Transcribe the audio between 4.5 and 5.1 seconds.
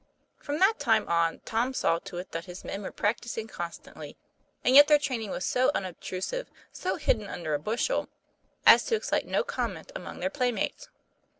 and yet their